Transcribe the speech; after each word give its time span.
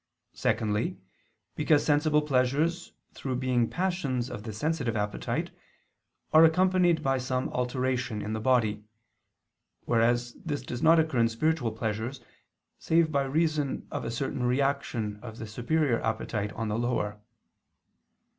Secondly, 0.33 0.97
because 1.55 1.85
sensible 1.85 2.23
pleasures, 2.23 2.93
through 3.13 3.35
being 3.35 3.69
passions 3.69 4.31
of 4.31 4.41
the 4.41 4.51
sensitive 4.51 4.95
appetite, 4.95 5.51
are 6.33 6.43
accompanied 6.43 7.03
by 7.03 7.19
some 7.19 7.49
alteration 7.49 8.19
in 8.19 8.33
the 8.33 8.39
body: 8.39 8.83
whereas 9.85 10.33
this 10.43 10.63
does 10.63 10.81
not 10.81 10.97
occur 10.99 11.19
in 11.19 11.29
spiritual 11.29 11.71
pleasures, 11.71 12.19
save 12.79 13.11
by 13.11 13.21
reason 13.21 13.85
of 13.91 14.03
a 14.03 14.09
certain 14.09 14.41
reaction 14.41 15.19
of 15.21 15.37
the 15.37 15.45
superior 15.45 16.01
appetite 16.01 16.51
on 16.53 16.67
the 16.67 16.79
lower. 16.79 17.19